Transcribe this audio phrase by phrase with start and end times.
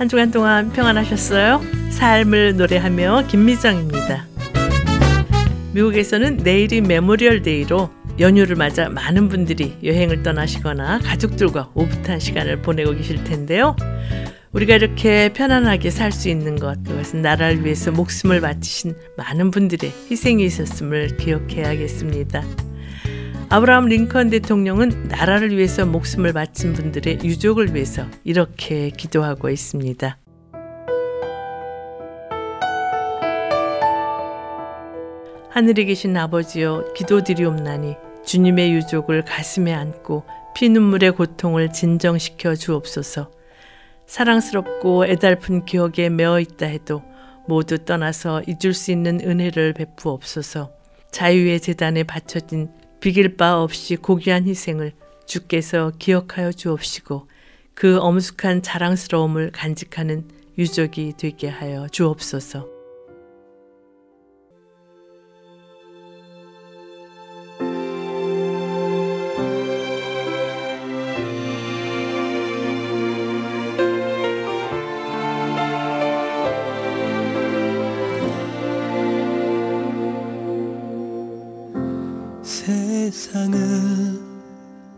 [0.00, 1.60] 한 주간 동안 평안하셨어요?
[1.90, 4.24] 삶을 노래하며 김미정입니다.
[5.74, 13.22] 미국에서는 내일이 Memorial Day로 연휴를 맞아 많은 분들이 여행을 떠나시거나 가족들과 오붓한 시간을 보내고 계실
[13.24, 13.76] 텐데요.
[14.52, 20.42] 우리가 이렇게 편안하게 살 수 있는 것, 그것은 나라를 위해서 목숨을 바치신 많은 분들의 희생이
[20.46, 22.42] 있었음을 기억해야겠습니다.
[23.52, 30.16] 아브라함 링컨 대통령은 나라를 위해서 목숨을 바친 분들의 유족을 위해서 이렇게 기도하고 있습니다.
[35.50, 40.22] 하늘에 계신 아버지여 기도드리옵나니 주님의 유족을 가슴에 안고
[40.54, 43.32] 피눈물의 고통을 진정시켜 주옵소서.
[44.06, 47.02] 사랑스럽고 애달픈 기억에 매어 있다 해도
[47.48, 50.70] 모두 떠나서 잊을 수 있는 은혜를 베푸옵소서.
[51.10, 52.68] 자유의 재단에 바쳐진
[53.00, 54.92] 비길 바 없이 고귀한 희생을
[55.26, 57.28] 주께서 기억하여 주옵시고
[57.74, 62.69] 그 엄숙한 자랑스러움을 간직하는 유족이 되게 하여 주옵소서.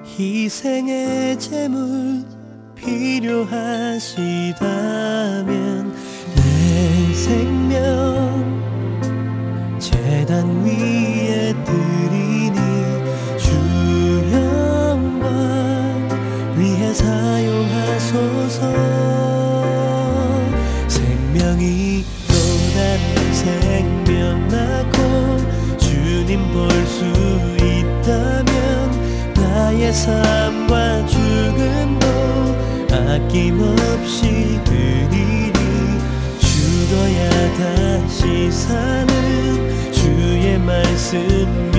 [0.05, 2.25] 희생의 제물
[2.73, 3.53] 필요하시다면
[6.35, 8.30] 내 생명
[10.31, 12.55] 재단 위에 드리니
[13.37, 13.51] 주
[14.31, 16.07] 영광
[16.55, 18.61] 위해 사용하소서.
[20.87, 22.33] 생명이 또
[22.73, 27.03] 다른 생명 낳고 주님 볼 수
[27.57, 28.53] 있다면
[29.35, 32.07] 나의 삶과 죽음도
[32.89, 35.51] 아낌없이 드리니
[36.39, 37.19] 죽어야
[37.57, 39.10] 다시 사는
[41.11, 41.70] 주의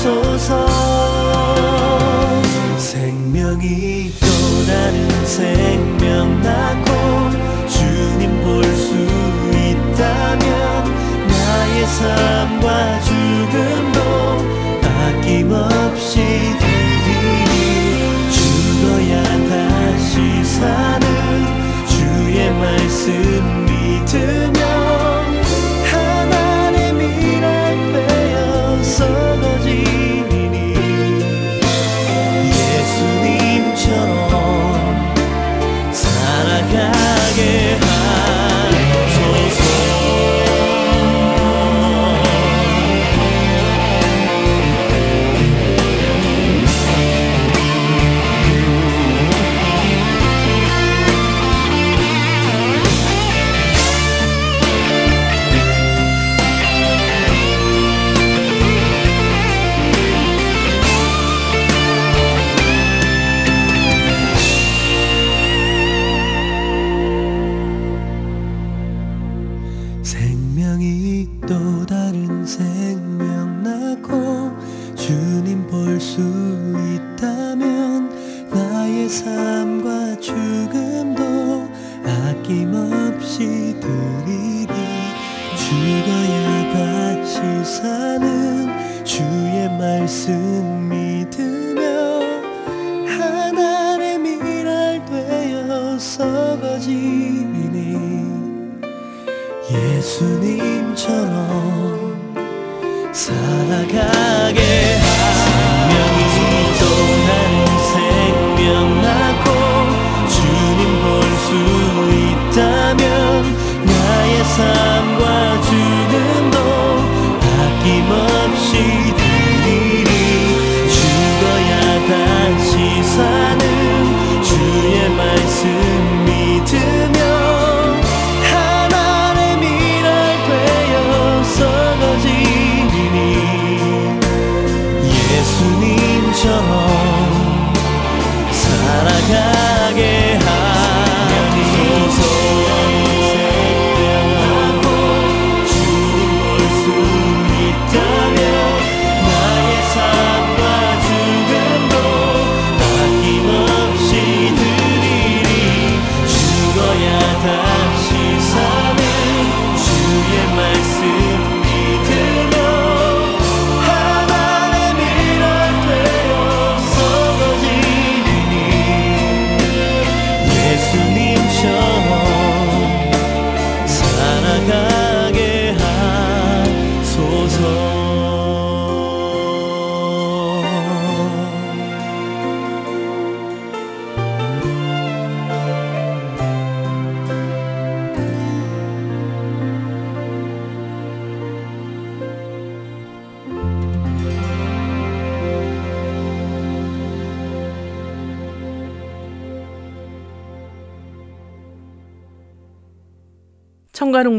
[0.00, 0.66] 하소서
[2.78, 4.26] 생명이 또
[4.66, 6.90] 다른 생명 낳고
[7.68, 8.94] 주님 볼 수
[9.52, 10.84] 있다면
[11.28, 13.19] 나의 삶과 죽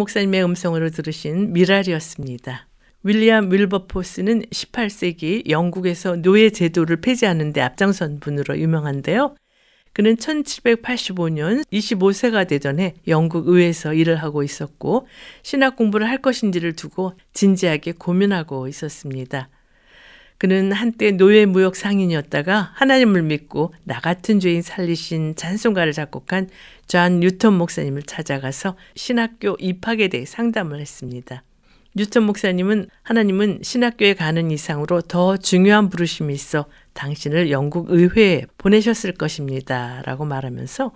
[0.02, 2.68] 목사님의 음성으로 들으신 미랄이었습니다.
[3.04, 9.36] 윌리엄 윌버포스는 18세기 영국에서 노예 제도를 폐지하는 데 앞장선 분으로 유명한데요.
[9.94, 15.08] 그는 1785년 25세가 되던 해 영국 의회에서 일을 하고 있었고
[15.44, 19.50] 신학 공부를 할 것인지를 두고 진지하게 고민하고 있었습니다.
[20.42, 26.50] 그는 한때 노예 무역 상인이었다가 하나님을 믿고 나 같은 죄인 살리신 찬송가를 작곡한
[26.88, 31.44] 존 뉴턴 목사님을 찾아가서 신학교 입학에 대해 상담을 했습니다.
[31.94, 40.02] 뉴턴 목사님은 하나님은 신학교에 가는 이상으로 더 중요한 부르심이 있어 당신을 영국 의회에 보내셨을 것입니다.
[40.08, 40.92] 라고 말하면서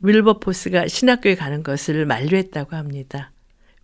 [0.00, 3.30] 윌버포스가 신학교에 가는 것을 만류했다고 합니다.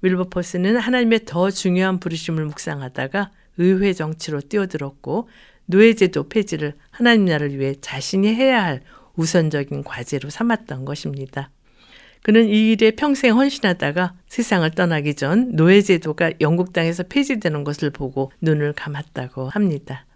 [0.02, 5.28] 윌버포스는 하나님의 더 중요한 부르심을 묵상하다가 의회 정치로 뛰어들었고
[5.66, 8.82] 노예제도 폐지를 하나님 나라를 위해 자신이 해야 할
[9.16, 11.50] 우선적인 과제로 삼았던 것입니다.
[12.22, 18.72] 그는 이 일에 평생 헌신하다가 세상을 떠나기 전 노예제도가 영국 땅에서 폐지되는 것을 보고 눈을
[18.72, 20.06] 감았다고 합니다.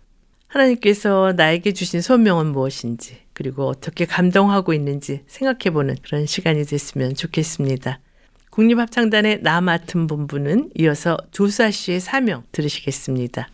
[0.49, 8.01] 하나님께서 나에게 주신 소명은 무엇인지 그리고 어떻게 감동하고 있는지 생각해보는 그런 시간이 됐으면 좋겠습니다.
[8.61, 13.49] 국립합창단의 나 맡은 본부는 이어서 조사 씨의 사명 들으시겠습니다.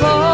[0.00, 0.33] 나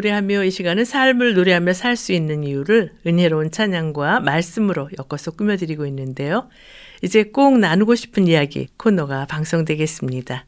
[0.00, 6.48] 노래하며 이 시간은 삶을 노래하며 살 수 있는 이유를 은혜로운 찬양과 말씀으로 엮어서 꾸며드리고 있는데요.
[7.02, 10.46] 이제 꼭 나누고 싶은 이야기 코너가 방송되겠습니다.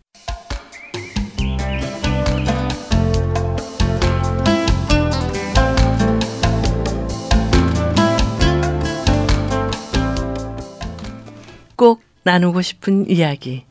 [11.77, 13.65] 꼭 나누고 싶은 이야기.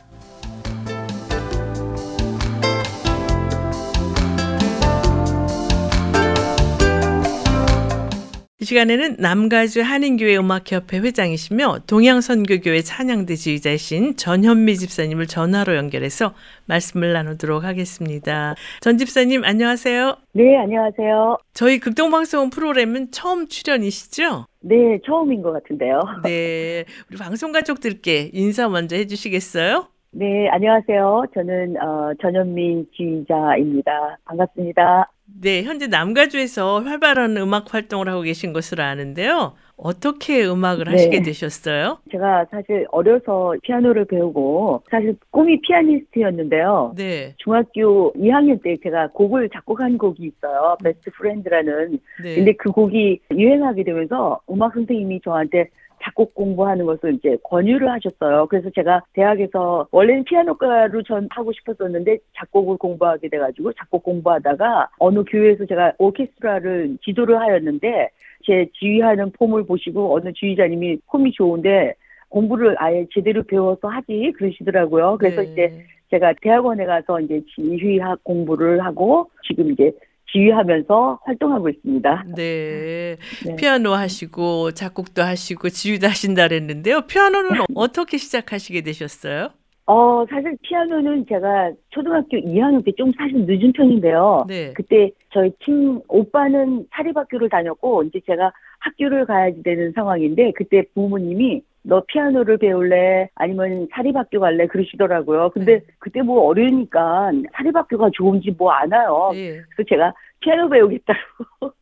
[8.71, 16.33] 시간에는 남가주 한인교회 음악협회 회장이시며 동양선교교회 찬양대 지휘자이신 전현미 집사님을 전화로 연결해서
[16.67, 18.55] 말씀을 나누도록 하겠습니다.
[18.79, 20.15] 전 집사님 안녕하세요.
[20.33, 21.37] 네, 안녕하세요.
[21.53, 24.45] 저희 극동방송 프로그램은 처음 출연이시죠?
[24.61, 25.99] 네, 처음인 것 같은데요.
[26.23, 29.87] 네, 우리 방송 가족들께 인사 먼저 해주시겠어요?
[30.11, 31.25] 네, 안녕하세요.
[31.33, 34.17] 저는 어, 전현미 지휘자입니다.
[34.25, 35.10] 반갑습니다.
[35.39, 39.53] 네, 현재 남가주에서 활발한 음악 활동을 하고 계신 것으로 아는데요.
[39.77, 40.91] 어떻게 음악을 네.
[40.91, 41.97] 하시게 되셨어요?
[42.11, 46.93] 제가 사실 어려서 피아노를 배우고 사실 꿈이 피아니스트였는데요.
[46.95, 50.77] 네, 중학교 2학년 때 제가 곡을 작곡한 곡이 있어요.
[50.83, 51.99] Best Friend라는.
[52.23, 52.35] 네.
[52.35, 55.69] 근데 그 곡이 유행하게 되면서 음악 선생님이 저한테
[56.01, 58.47] 작곡 공부하는 것을 이제 권유를 하셨어요.
[58.47, 65.65] 그래서 제가 대학에서 원래는 피아노과로 전 하고 싶었었는데 작곡을 공부하게 돼가지고 작곡 공부하다가 어느 교회에서
[65.65, 68.09] 제가 오케스트라를 지도를 하였는데
[68.45, 71.93] 제 지휘하는 폼을 보시고 어느 지휘자님이 폼이 좋은데
[72.29, 75.17] 공부를 아예 제대로 배워서 하지 그러시더라고요.
[75.19, 75.51] 그래서 네.
[75.51, 79.91] 이제 제가 대학원에 가서 이제 지휘학 공부를 하고 지금 이제
[80.31, 82.23] 지휘하면서 활동하고 있습니다.
[82.35, 83.17] 네.
[83.45, 83.55] 네.
[83.57, 87.01] 피아노 하시고 작곡도 하시고 지휘도 하신다 그랬는데요.
[87.01, 89.49] 피아노는 어떻게 시작하시게 되셨어요?
[89.87, 94.45] 어, 사실 피아노는 제가 초등학교 2학년 때 좀 사실 늦은 편인데요.
[94.47, 94.71] 네.
[94.73, 102.03] 그때 저희 팀 오빠는 사립학교를 다녔고 이제 제가 학교를 가야지 되는 상황인데 그때 부모님이 너
[102.07, 105.49] 피아노를 배울래 아니면 사립학교 갈래 그러시더라고요.
[105.49, 105.85] 근데 네.
[105.99, 109.31] 그때 뭐 어려우니까 사립학교가 좋은지 뭐 아나요.
[109.33, 109.61] 예.
[109.75, 111.19] 그래서 제가 피아노 배우겠다고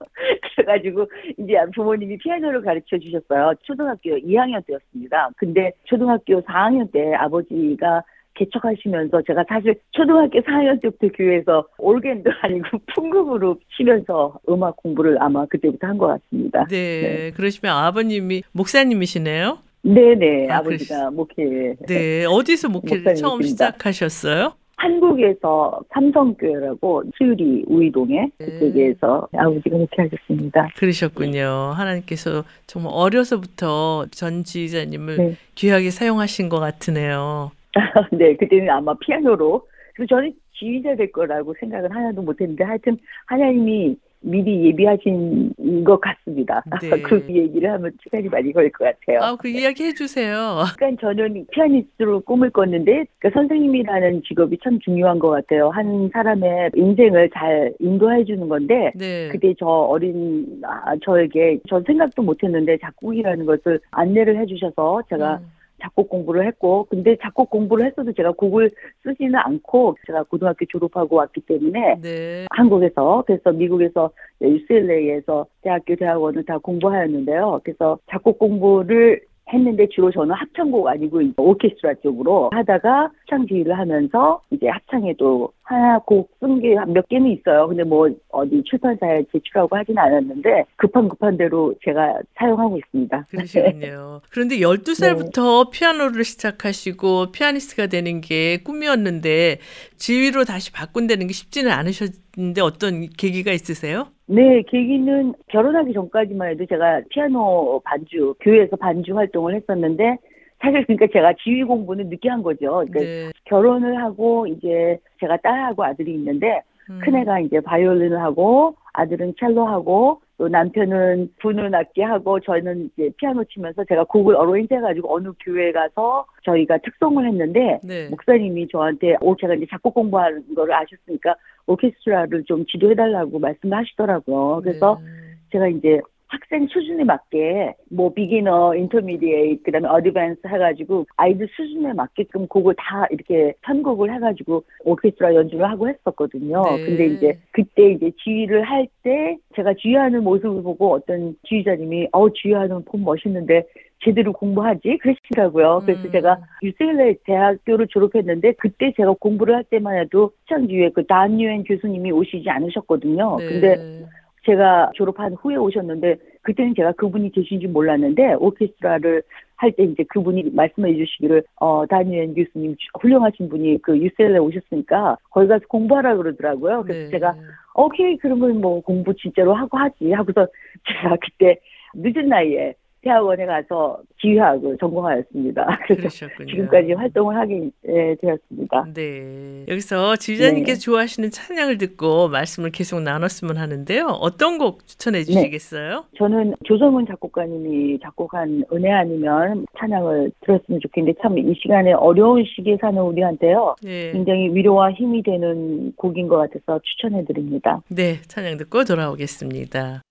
[0.55, 1.05] 그래가지고
[1.37, 3.53] 이제 부모님이 피아노를 가르쳐 주셨어요.
[3.63, 5.29] 초등학교 2학년 때였습니다.
[5.37, 8.03] 근데 초등학교 4학년 때 아버지가
[8.35, 15.87] 개척하시면서 제가 사실 초등학교 4학년 때부터 교회에서 올겐도 아니고 풍금으로 치면서 음악 공부를 아마 그때부터
[15.87, 16.65] 한 것 같습니다.
[16.69, 17.31] 네.
[17.31, 19.57] 그러시면 아버님이 목사님이시네요.
[19.81, 22.25] 네네 아, 아버지가 목회 네.
[22.25, 23.65] 어디서 목회를 처음 목사님이십니다.
[23.65, 24.53] 시작하셨어요?
[24.79, 28.45] 한국에서 삼성교회라고 수유리 우이동에 네.
[28.45, 30.69] 그쪽에서 아버지가 목회하셨습니다.
[30.77, 31.73] 그러셨군요.
[31.75, 35.35] 하나님께서 정말 어려서부터 전 지휘자님을 네.
[35.55, 37.51] 귀하게 사용하신 것 같으네요.
[38.11, 39.67] 네, 그때는 아마 피아노로.
[39.95, 46.61] 그리고 저는 지휘자 될 거라고 생각은 하나도 못했는데 하여튼 하나님이 미리 예비하신 것 같습니다.
[46.81, 46.89] 네.
[47.01, 49.19] 그 얘기를 하면 시간이 많이 걸릴 것 같아요.
[49.21, 50.63] 아, 그 이야기 해주세요.
[50.77, 55.69] 그러니까 저는 피아니스트로 꿈을 꿨는데 그 선생님이라는 직업이 참 중요한 것 같아요.
[55.69, 59.29] 한 사람의 인생을 잘 인도해 주는 건데 네.
[59.29, 65.58] 그때 저 어린 아, 저에게 전 생각도 못했는데 작곡이라는 것을 안내를 해주셔서 제가 음.
[65.81, 68.69] 작곡 공부를 했고 근데 작곡 공부를 했어도 제가 곡을
[69.03, 72.45] 쓰지는 않고 제가 고등학교 졸업하고 왔기 때문에 네.
[72.51, 74.11] 한국에서 그래서 미국에서
[74.41, 77.61] UCLA에서 대학교 대학원을 다 공부하였는데요.
[77.63, 84.67] 그래서 작곡 공부를 했는데 주로 저는 합창곡 아니고 오케스트라 쪽으로 하다가 합창 지휘를 하면서 이제
[84.67, 87.67] 합창에도 하나 곡 쓴 게 몇 개는 있어요.
[87.67, 93.25] 근데 뭐 어디 출판사에 제출하고 하진 않았는데 급한 급한 대로 제가 사용하고 있습니다.
[93.29, 94.21] 그러시군요.
[94.31, 99.59] 그런데 12살부터 피아노를 시작하시고 피아니스트가 되는 게 꿈이었는데
[99.97, 104.07] 지휘로 다시 바꾼다는 게 쉽지는 않으셨는데 어떤 계기가 있으세요?
[104.31, 110.17] 네, 계기는 결혼하기 전까지만 해도 제가 피아노 반주, 교회에서 반주 활동을 했었는데,
[110.59, 112.85] 사실 그러니까 제가 지휘 공부는 늦게 한 거죠.
[112.87, 113.31] 그러니까 네.
[113.45, 116.61] 결혼을 하고 이제 제가 딸하고 아들이 있는데,
[116.91, 116.99] 음.
[117.03, 123.43] 큰애가 이제 바이올린을 하고, 아들은 첼로 하고, 또 남편은 분을 악기 하고, 저는 이제 피아노
[123.43, 128.07] 치면서 제가 곡을 어레인지 해가지고 어느 교회 가서 저희가 특송을 했는데, 네.
[128.09, 131.35] 목사님이 저한테 오 제가 이제 작곡 공부하는 거를 아셨으니까
[131.67, 134.61] 오케스트라를 좀 지도해달라고 말씀을 하시더라고요.
[134.63, 135.09] 그래서 네.
[135.51, 135.99] 제가 이제
[136.29, 143.53] 학생 수준에 맞게 뭐 비기너, 인터미디에이트, 그다음에 어드밴스 해가지고 아이들 수준에 맞게끔 곡을 다 이렇게
[143.61, 146.61] 편곡을 해가지고 오케스트라 연주를 하고 했었거든요.
[146.63, 146.85] 네.
[146.85, 152.83] 근데 이제 그때 이제 지휘를 할 때 제가 지휘하는 모습을 보고 어떤 지휘자님이 어 지휘하는
[152.85, 153.63] 폼 멋있는데
[154.03, 155.81] 제대로 공부하지 그러시더라고요.
[155.85, 156.11] 그래서 음.
[156.11, 162.49] 제가 UCLA 대학교를 졸업했는데 그때 제가 공부를 할 때만 해도 시장주에 그 단유엔 교수님이 오시지
[162.49, 163.37] 않으셨거든요.
[163.39, 163.45] 네.
[163.45, 164.05] 근데
[164.45, 169.23] 제가 졸업한 후에 오셨는데 그때는 제가 그분이 계신지 몰랐는데 오케스트라를
[169.59, 175.47] 할 때 이제 그분이 말씀해 주시기를 어 다니엘 교수님 훌륭하신 분이 그 UCLA 오셨으니까 거기
[175.47, 176.83] 가서 공부하라 그러더라고요.
[176.83, 177.09] 그래서 네.
[177.09, 177.35] 제가
[177.75, 180.47] 오케이 그러면 뭐 공부 진짜로 하고 하지 하고서
[180.87, 181.59] 제가 그때
[181.93, 185.65] 늦은 나이에 대학원에 가서 지휘학을 전공하였습니다.
[185.87, 186.47] 그래서 그러셨군요.
[186.49, 188.85] 지금까지 활동을 하게 예, 되었습니다.
[188.93, 189.65] 네.
[189.67, 190.85] 여기서 지휘자님께서 네.
[190.85, 194.05] 좋아하시는 찬양을 듣고 말씀을 계속 나눴으면 하는데요.
[194.19, 196.05] 어떤 곡 추천해 주시겠어요?
[196.17, 203.01] 저는 조성은 작곡가님이 작곡한 은혜 아니면 찬양을 들었으면 좋겠는데 참 이 시간에 어려운 시기에 사는
[203.01, 203.75] 우리한테요.
[203.81, 204.11] 네.
[204.11, 207.81] 굉장히 위로와 힘이 되는 곡인 것 같아서 추천해 드립니다.
[207.89, 210.01] 네, 찬양 듣고 돌아오겠습니다.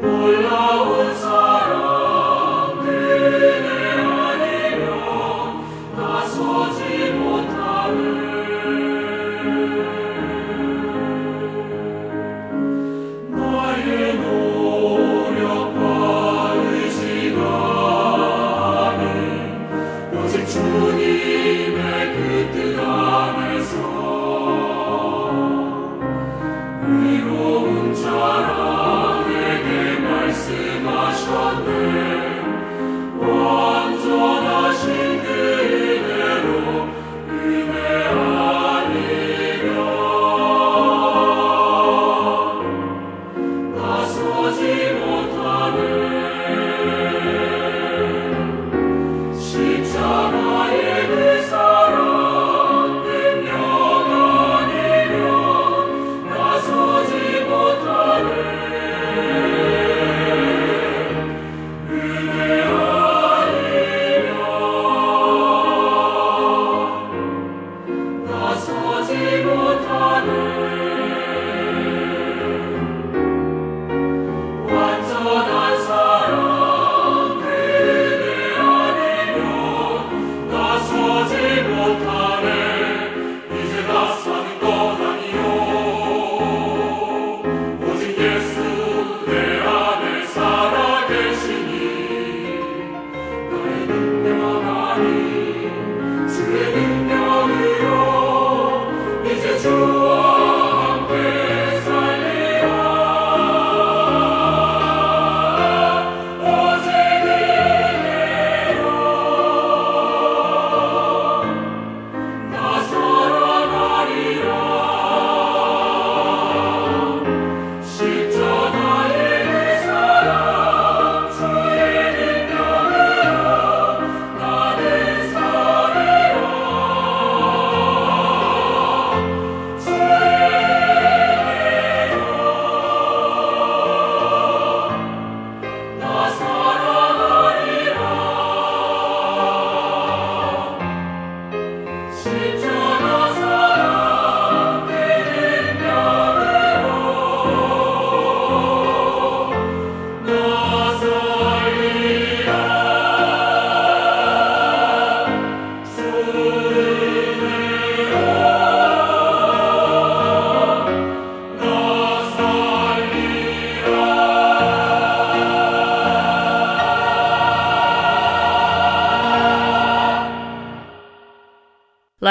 [0.00, 1.14] 놀라운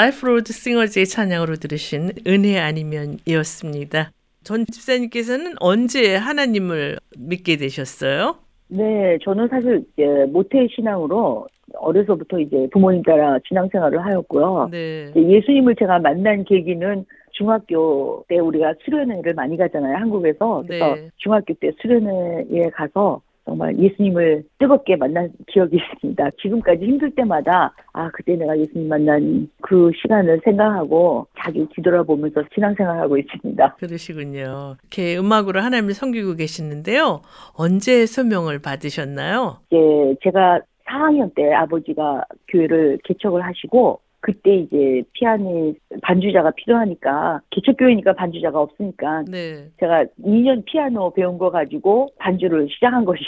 [0.00, 4.12] 라이프 로드 싱어즈의 찬양으로 들으신 은혜 아니면이었습니다.
[4.42, 8.36] 전 집사님께서는 언제 하나님을 믿게 되셨어요?
[8.68, 9.84] 네, 저는 사실
[10.28, 14.70] 모태 신앙으로 어려서부터 이제 부모님 따라 신앙생활을 하였고요.
[14.70, 15.12] 네.
[15.14, 20.64] 예수님을 제가 만난 계기는 중학교 때 우리가 수련회를 많이 가잖아요, 한국에서.
[20.66, 21.10] 그래서 네.
[21.18, 26.30] 중학교 때 수련회에 가서 정말 예수님을 뜨겁게 만난 기억이 있습니다.
[26.40, 33.76] 지금까지 힘들 때마다 아 그때 내가 예수님 만난 그 시간을 생각하고 자기 뒤돌아보면서 신앙생활하고 있습니다.
[33.78, 34.76] 그러시군요.
[34.82, 37.22] 이렇게 음악으로 하나님을 섬기고 계시는데요.
[37.56, 39.58] 언제 소명을 받으셨나요?
[39.70, 48.60] 이제 제가 4학년 때 아버지가 교회를 개척을 하시고 그때 이제 피아니 반주자가 필요하니까 개척교회니까 반주자가
[48.60, 49.68] 없으니까 네.
[49.78, 53.22] 제가 2년 피아노 배운 거 가지고 반주를 시작한 거죠.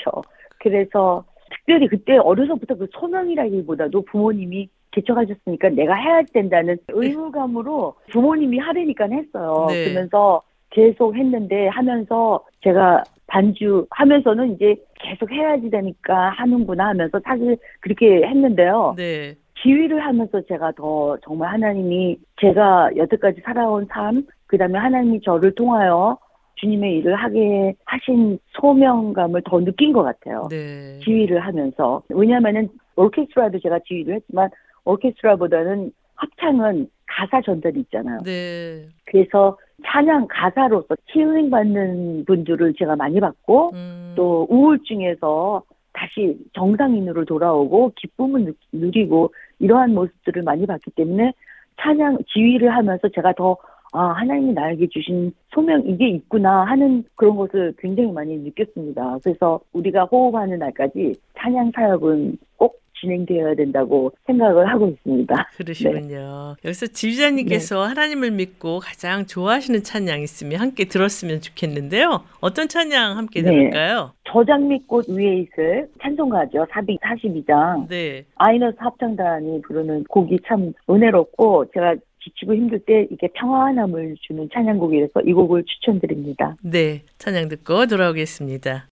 [0.58, 9.66] 그래서 특별히 그때 어려서부터 그 소명이라기보다도 부모님이 개척하셨으니까 내가 해야 된다는 의무감으로 부모님이 하려니까 했어요.
[9.70, 9.84] 네.
[9.84, 18.22] 그러면서 계속 했는데 하면서 제가 반주 하면서는 이제 계속 해야지 되니까 하는구나 하면서 사실 그렇게
[18.22, 18.94] 했는데요.
[18.96, 19.34] 네.
[19.62, 26.18] 지휘를 하면서 제가 더 정말 하나님이 제가 여태까지 살아온 삶, 그 다음에 하나님이 저를 통하여
[26.56, 30.46] 주님의 일을 하게 하신 소명감을 더 느낀 것 같아요.
[30.50, 30.98] 네.
[31.00, 32.02] 지휘를 하면서.
[32.08, 34.48] 왜냐하면은 오케스트라도 제가 지휘를 했지만
[34.84, 38.20] 오케스트라보다는 합창은 가사 전달이 있잖아요.
[38.24, 38.86] 네.
[39.06, 44.12] 그래서 찬양 가사로서 힐링 받는 분들을 제가 많이 봤고 음.
[44.16, 51.32] 또 우울증에서 다시 정상인으로 돌아오고 기쁨을 느- 누리고 이러한 모습들을 많이 봤기 때문에
[51.80, 53.56] 찬양 지휘를 하면서 제가 더
[53.94, 59.18] 아, 하나님이 나에게 주신 소명 이게 있구나 하는 그런 것을 굉장히 많이 느꼈습니다.
[59.22, 65.34] 그래서 우리가 호흡하는 날까지 찬양 사역은 꼭 진행되어야 된다고 생각을 하고 있습니다.
[65.58, 66.56] 그러시군요.
[66.64, 72.22] 여기서 지휘자님께서 하나님을 믿고 가장 좋아하시는 찬양 있으면 함께 들었으면 좋겠는데요.
[72.40, 73.50] 어떤 찬양 함께 네.
[73.50, 74.12] 들을까요?
[74.24, 76.66] 저장미꽃 위에 있을 찬송가죠.
[76.70, 77.88] 442장.
[77.88, 78.24] 네.
[78.36, 85.32] 아이너스 합창단이 부르는 곡이 참 은혜롭고 제가 지치고 힘들 때 이게 평안함을 주는 찬양곡이라서 이
[85.32, 86.56] 곡을 추천드립니다.
[86.62, 87.02] 네.
[87.18, 88.86] 찬양 듣고 돌아오겠습니다.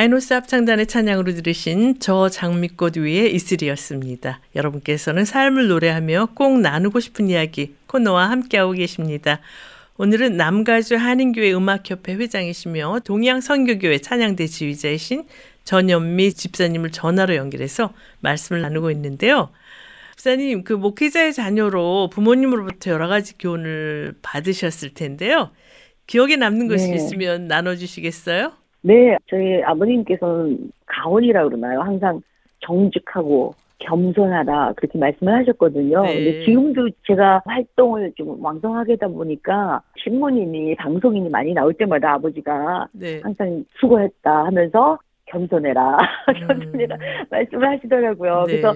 [0.00, 4.40] 다이노스 합창단의 찬양으로 들으신 저 장미꽃 위에 이슬이었습니다.
[4.56, 9.40] 여러분께서는 삶을 노래하며 꼭 나누고 싶은 이야기 코너와 함께하고 계십니다.
[9.98, 15.24] 오늘은 남가주 한인교회 음악협회 회장이시며 동양 선교교회 찬양대 지휘자이신
[15.64, 19.50] 전연미 집사님을 전화로 연결해서 말씀을 나누고 있는데요.
[20.12, 25.50] 집사님, 그 목회자의 자녀로 부모님으로부터 여러 가지 교훈을 받으셨을 텐데요.
[26.06, 26.96] 기억에 남는 것이 네.
[26.96, 28.59] 있으면 나눠주시겠어요?
[28.82, 31.80] 네, 저희 아버님께서는 가온이라고 그러나요?
[31.80, 32.20] 항상
[32.60, 36.02] 정직하고 겸손하다 그렇게 말씀을 하셨거든요.
[36.02, 36.14] 네.
[36.14, 43.20] 근데 지금도 제가 활동을 좀 왕성하게 하다 보니까 신문이니 방송이니 많이 나올 때마다 아버지가 네.
[43.22, 45.96] 항상 수고했다 하면서 겸손해라,
[46.46, 46.96] 겸손해라
[47.30, 48.44] 말씀을 하시더라고요.
[48.46, 48.60] 네.
[48.60, 48.74] 그래서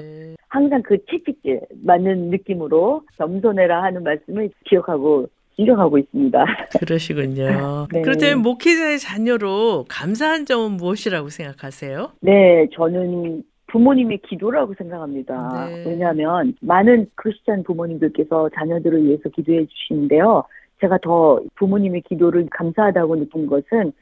[0.49, 6.45] 항상 그 채찍질 맞는 느낌으로 겸손해라 하는 말씀을 기억하고 인정하고 있습니다.
[6.79, 7.87] 그러시군요.
[7.93, 8.03] 네.
[8.03, 12.13] 그렇다면 목회자의 자녀로 감사한 점은 무엇이라고 생각하세요?
[12.21, 15.69] 네, 저는 부모님의 기도라고 생각합니다.
[15.69, 15.85] 네.
[15.87, 20.45] 왜냐하면 많은 크리스찬 부모님들께서 자녀들을 위해서 기도해 주시는데요.
[20.81, 23.93] 제가 더 부모님의 기도를 감사하다고 느낀 것은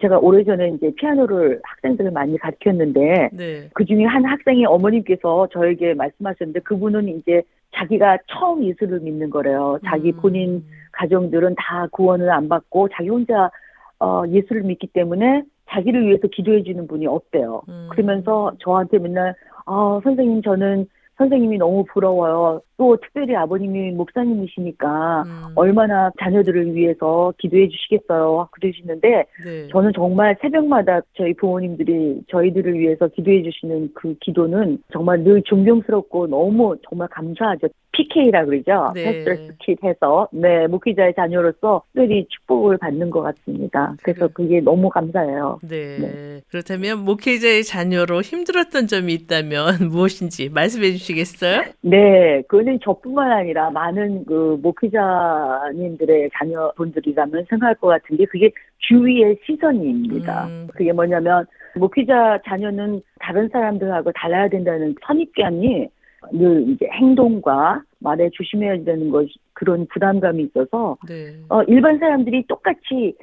[0.00, 3.70] 제가 오래전에 이제 피아노를 학생들을 많이 가르쳤는데 네.
[3.74, 7.42] 그 중에 한 학생의 어머님께서 저에게 말씀하셨는데 그분은 이제
[7.74, 9.78] 자기가 처음 예수를 믿는 거래요.
[9.84, 10.16] 자기 음.
[10.20, 13.50] 본인 가정들은 다 구원을 안 받고 자기 혼자
[13.98, 17.62] 어, 예수를 믿기 때문에 자기를 위해서 기도해 주는 분이 없대요.
[17.68, 17.88] 음.
[17.90, 19.34] 그러면서 저한테 맨날
[19.66, 22.60] 아 선생님 저는 선생님이 너무 부러워요.
[22.82, 25.52] 또 특별히 아버님이 목사님이시니까 음.
[25.54, 28.48] 얼마나 자녀들을 위해서 기도해 주시겠어요.
[28.50, 29.68] 그러시는데 네.
[29.68, 36.74] 저는 정말 새벽마다 저희 부모님들이 저희들을 위해서 기도해 주시는 그 기도는 정말 늘 존경스럽고 너무
[36.88, 37.68] 정말 감사하죠.
[37.92, 38.92] PK라 그러죠.
[38.94, 39.04] 네.
[39.04, 43.94] 패스터스 킷 해서 네 목회자의 자녀로서 특별히 축복을 받는 것 같습니다.
[44.02, 44.32] 그래서 그래.
[44.34, 45.60] 그게 너무 감사해요.
[45.62, 46.40] 네.
[46.48, 51.64] 그렇다면 목회자의 자녀로 힘들었던 점이 있다면 무엇인지 말씀해 주시겠어요?
[51.82, 59.38] 네, 그 거는 저뿐만 아니라 많은 그 목회자님들의 자녀분들이라면 생각할 것 같은 게 그게 주위의
[59.44, 60.46] 시선입니다.
[60.46, 60.68] 음.
[60.72, 61.46] 그게 뭐냐면
[61.76, 65.88] 목회자 자녀는 다른 사람들하고 달라야 된다는 선입견이
[66.32, 71.34] 늘 이제 행동과 말에 조심해야 되는 것 그런 부담감이 있어서 네.
[71.48, 73.14] 어, 일반 사람들이 똑같이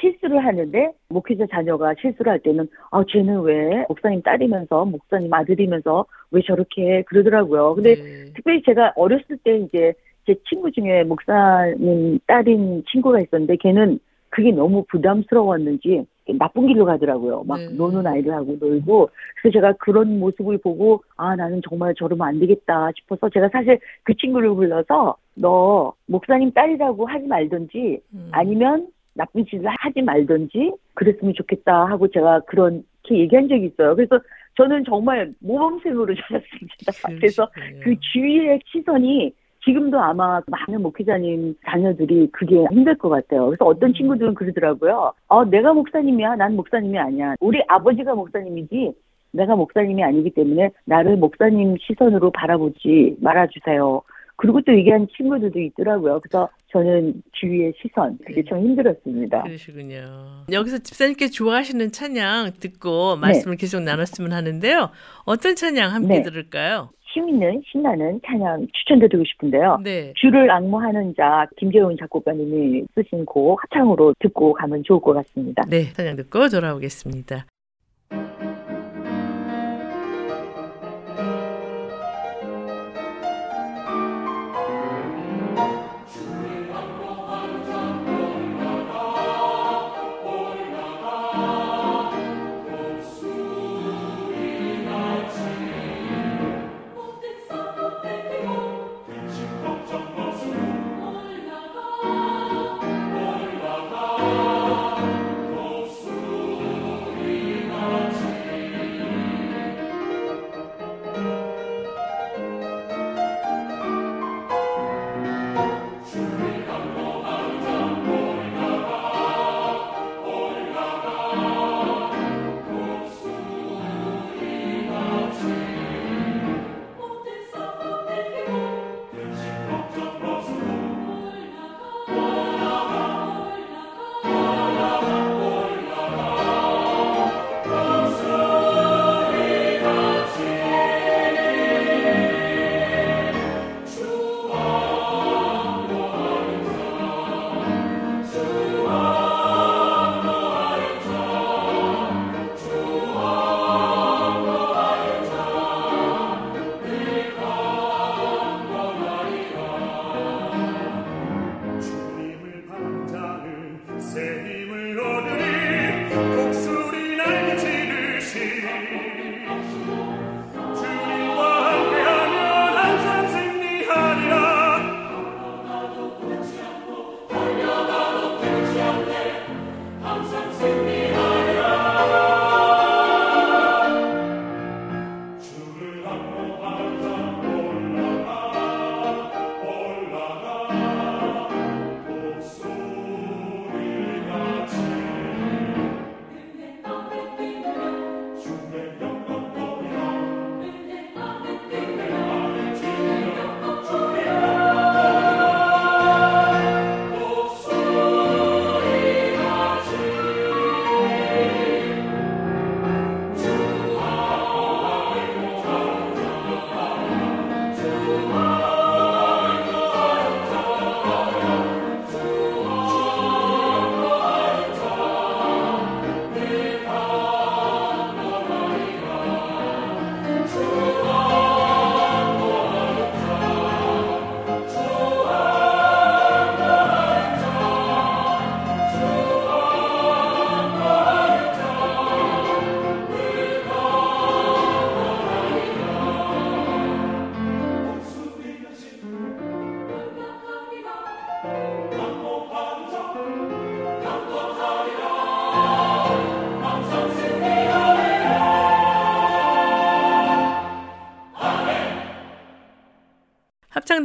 [0.00, 6.42] 실수를 하는데 목회자 자녀가 실수를 할 때는 아 쟤는 왜 목사님 딸이면서 목사님 아들이면서 왜
[6.42, 7.02] 저렇게 해?
[7.02, 7.74] 그러더라고요.
[7.74, 8.32] 근데 네.
[8.34, 9.94] 특별히 제가 어렸을 때 이제
[10.26, 13.98] 제 친구 중에 목사님 딸인 친구가 있었는데 걔는
[14.30, 16.06] 그게 너무 부담스러웠는지
[16.38, 17.44] 나쁜 길로 가더라고요.
[17.44, 17.70] 막 네.
[17.70, 19.08] 노는 아이들하고 놀고.
[19.40, 24.14] 그래서 제가 그런 모습을 보고 아 나는 정말 저러면 안 되겠다 싶어서 제가 사실 그
[24.14, 28.28] 친구를 불러서 너 목사님 딸이라고 하지 말든지 음.
[28.32, 28.88] 아니면
[29.18, 33.96] 나쁜 짓을 하지 말든지 그랬으면 좋겠다 하고 제가 그렇게 얘기한 적이 있어요.
[33.96, 34.18] 그래서
[34.56, 37.08] 저는 정말 모범생으로 자랐습니다.
[37.18, 37.80] 그래서 그러시군요.
[37.84, 39.32] 그 주위의 시선이
[39.64, 43.46] 지금도 아마 많은 목회자님 자녀들이 그게 힘들 것 같아요.
[43.46, 43.94] 그래서 어떤 음.
[43.94, 45.12] 친구들은 그러더라고요.
[45.26, 46.36] 어, 내가 목사님이야.
[46.36, 47.34] 난 목사님이 아니야.
[47.40, 48.92] 우리 아버지가 목사님이지
[49.32, 54.00] 내가 목사님이 아니기 때문에 나를 목사님 시선으로 바라보지 말아주세요.
[54.38, 56.20] 그리고 또 얘기한 친구들도 있더라고요.
[56.20, 59.42] 그래서 저는 주위의 시선, 그게 참 힘들었습니다.
[59.42, 60.44] 그러시군요.
[60.50, 64.90] 여기서 집사님께 좋아하시는 찬양 듣고 말씀을 계속 나눴으면 하는데요.
[65.24, 66.22] 어떤 찬양 함께 네.
[66.22, 66.90] 들을까요?
[67.12, 69.80] 힘 있는 신나는 찬양 추천드리고 싶은데요.
[69.82, 70.12] 네.
[70.16, 75.62] 주를 악무하는 자 김재훈 작곡가님이 쓰신 곡 합창으로 듣고 가면 좋을 것 같습니다.
[75.68, 77.46] 네, 찬양 듣고 돌아오겠습니다.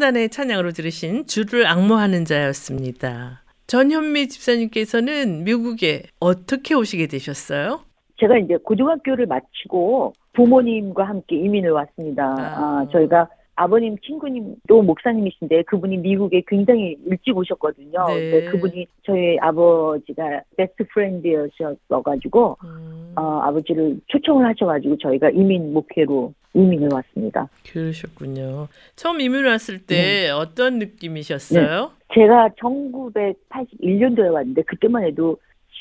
[0.03, 3.43] 합창단의 찬양으로 들으신 주를 악모하는 자였습니다.
[3.67, 7.79] 전현미 집사님께서는 미국에 어떻게 오시게 되셨어요?
[8.19, 12.23] 제가 이제 고등학교를 마치고 부모님과 함께 이민을 왔습니다.
[12.23, 12.35] 아.
[12.37, 18.05] 아, 저희가 아버님 친구님도 목사님이신데 그분이 미국에 굉장히 일찍 오셨거든요.
[18.07, 18.45] 네.
[18.45, 27.47] 그분이 저희 아버지가 베스트 프렌드였어가지고 음, 어, 아버지를 초청을 하셔가지고 저희가 이민 목회로 이민을 왔습니다.
[27.71, 28.67] 그러셨군요.
[28.95, 31.91] 처음 이민 왔을 때 어떤 느낌이셨어요?
[32.13, 35.37] 제가 1981년도에 왔는데 그때만 해도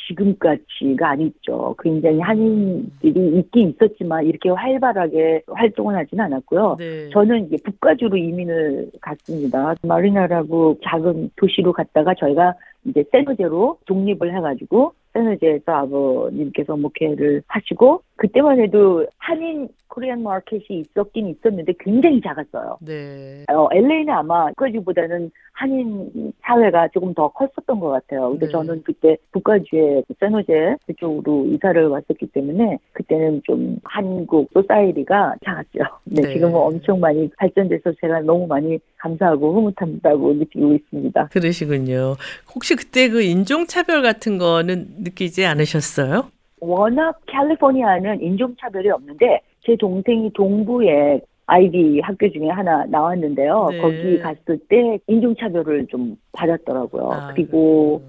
[0.08, 1.74] 지금까지가 아니죠.
[1.82, 6.76] 굉장히 한인들이 있긴 있었지만 이렇게 활발하게 활동을 하지는 않았고요.
[6.78, 7.08] 네.
[7.10, 9.74] 저는 이제 북가주로 이민을 갔습니다.
[9.82, 19.06] 마리나라고 작은 도시로 갔다가 저희가 이제 세노제로 독립을 해가지고 세노제에서 아버님께서 목회를 하시고 그때만 해도
[19.18, 22.78] 한인 코리안 마켓이 있었긴 있었는데 굉장히 작았어요.
[22.80, 23.44] 네.
[23.50, 28.30] 어, LA는 아마 북가주보다는 한인 사회가 조금 더 컸었던 것 같아요.
[28.30, 28.52] 근데 네.
[28.52, 35.80] 저는 그때 북가주의 San Jose 그쪽으로 이사를 왔었기 때문에 그때는 좀 한국 society가 작았죠.
[36.04, 36.32] 네, 네.
[36.32, 41.28] 지금은 엄청 많이 발전돼서 제가 너무 많이 감사하고 흐뭇하다고 느끼고 있습니다.
[41.28, 42.16] 그러시군요.
[42.54, 46.28] 혹시 그때 그 인종차별 같은 거는 느끼지 않으셨어요?
[46.60, 53.68] 워낙 캘리포니아는 인종차별이 없는데 제 동생이 동부에 아이비 학교 중에 하나 나왔는데요.
[53.72, 53.78] 네.
[53.78, 57.10] 거기 갔을 때 인종차별을 좀 받았더라고요.
[57.10, 58.02] 아, 그리고.